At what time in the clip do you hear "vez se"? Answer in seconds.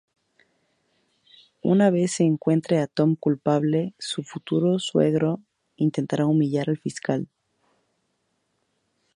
1.91-2.23